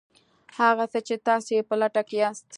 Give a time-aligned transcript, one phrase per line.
[0.57, 2.45] هغه څه چې تاسې یې په لټه کې یاست